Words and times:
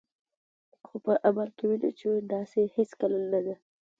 خو 0.85 0.95
په 1.05 1.13
عمل 1.27 1.49
کې 1.57 1.63
وینو 1.69 1.89
چې 1.99 2.09
داسې 2.33 2.61
هیڅکله 2.75 3.17
نه 3.31 3.39
ده. 3.45 3.55